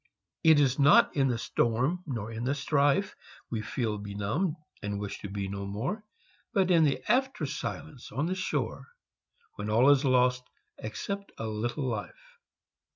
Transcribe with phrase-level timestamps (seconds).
[0.43, 3.13] It is not in the storm nor in the strife
[3.51, 6.03] We feel benumbed, and wish to be no more,
[6.53, 8.95] But in the after silence on the shore,
[9.57, 10.41] When all is lost,
[10.79, 12.39] except a little life.